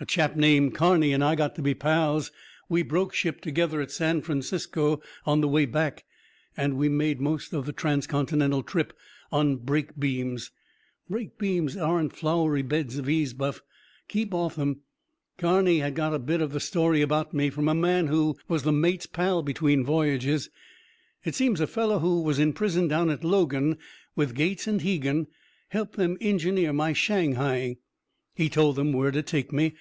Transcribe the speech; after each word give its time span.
"A 0.00 0.06
chap 0.06 0.36
named 0.36 0.76
Carney 0.76 1.12
and 1.12 1.24
I 1.24 1.34
got 1.34 1.56
to 1.56 1.62
be 1.62 1.74
pals. 1.74 2.30
We 2.68 2.82
broke 2.84 3.12
ship 3.12 3.40
together 3.40 3.80
at 3.80 3.90
San 3.90 4.22
Francisco 4.22 5.02
on 5.26 5.40
the 5.40 5.48
way 5.48 5.66
back. 5.66 6.04
And 6.56 6.74
we 6.76 6.88
made 6.88 7.20
most 7.20 7.52
of 7.52 7.66
the 7.66 7.72
transcontinental 7.72 8.62
trip 8.62 8.92
on 9.32 9.56
brake 9.56 9.98
beams. 9.98 10.52
Brake 11.10 11.36
beams 11.36 11.76
aren't 11.76 12.14
flowery 12.14 12.62
beds 12.62 12.96
of 12.96 13.08
ease, 13.08 13.32
Buff. 13.32 13.60
Keep 14.06 14.32
off 14.32 14.54
them. 14.54 14.82
Carney 15.36 15.80
had 15.80 15.96
got 15.96 16.14
a 16.14 16.20
bit 16.20 16.40
of 16.40 16.52
the 16.52 16.60
story 16.60 17.02
about 17.02 17.34
me, 17.34 17.50
from 17.50 17.66
a 17.66 17.74
man 17.74 18.06
who 18.06 18.36
was 18.46 18.62
the 18.62 18.70
mate's 18.70 19.06
pal 19.06 19.42
between 19.42 19.82
voyages. 19.84 20.48
It 21.24 21.34
seems 21.34 21.60
a 21.60 21.66
fellow 21.66 21.98
who 21.98 22.22
was 22.22 22.38
in 22.38 22.52
prison 22.52 22.86
down 22.86 23.10
at 23.10 23.24
Logan 23.24 23.78
with 24.14 24.36
Gates 24.36 24.68
and 24.68 24.80
Hegan 24.80 25.26
helped 25.70 25.96
them 25.96 26.16
engineer 26.20 26.72
my 26.72 26.92
shanghaiing. 26.92 27.78
He 28.36 28.48
told 28.48 28.76
them 28.76 28.92
where 28.92 29.10
to 29.10 29.24
take 29.24 29.52
me. 29.52 29.74